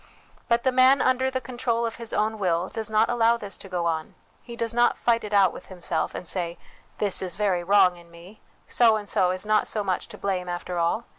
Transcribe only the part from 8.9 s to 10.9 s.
and so is not so much to blame, after